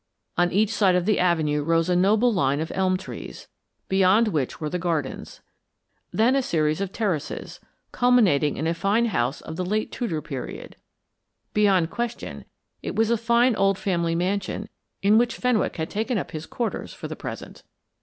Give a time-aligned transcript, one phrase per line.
[0.35, 3.47] On each side of the avenue rose a noble line of elm trees,
[3.87, 5.41] beyond which were the gardens;
[6.11, 7.59] then a series of terraces,
[7.91, 10.75] culminating in a fine house of the late Tudor period.
[11.53, 12.45] Beyond question,
[12.81, 14.69] it was a fine old family mansion
[15.03, 17.61] in which Fenwick had taken up his quarters for the present.